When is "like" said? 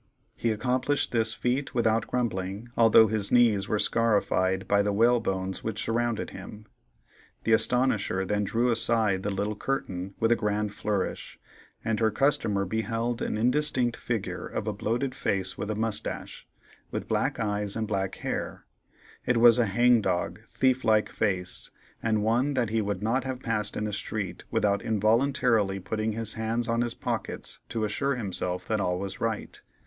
20.83-21.09